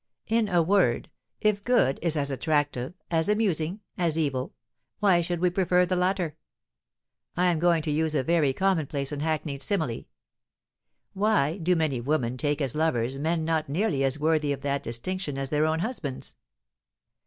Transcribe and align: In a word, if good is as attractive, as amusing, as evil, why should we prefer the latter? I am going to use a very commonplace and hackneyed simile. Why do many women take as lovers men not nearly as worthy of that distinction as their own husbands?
In 0.25 0.47
a 0.49 0.63
word, 0.63 1.11
if 1.41 1.63
good 1.63 1.99
is 2.01 2.17
as 2.17 2.31
attractive, 2.31 2.95
as 3.11 3.29
amusing, 3.29 3.81
as 3.99 4.17
evil, 4.17 4.55
why 4.97 5.21
should 5.21 5.39
we 5.39 5.51
prefer 5.51 5.85
the 5.85 5.95
latter? 5.95 6.37
I 7.37 7.51
am 7.51 7.59
going 7.59 7.83
to 7.83 7.91
use 7.91 8.15
a 8.15 8.23
very 8.23 8.51
commonplace 8.51 9.11
and 9.11 9.21
hackneyed 9.21 9.61
simile. 9.61 10.05
Why 11.13 11.59
do 11.59 11.75
many 11.75 12.01
women 12.01 12.35
take 12.35 12.61
as 12.61 12.73
lovers 12.73 13.19
men 13.19 13.45
not 13.45 13.69
nearly 13.69 14.03
as 14.03 14.17
worthy 14.17 14.51
of 14.51 14.61
that 14.61 14.81
distinction 14.81 15.37
as 15.37 15.49
their 15.49 15.67
own 15.67 15.81
husbands? 15.81 16.33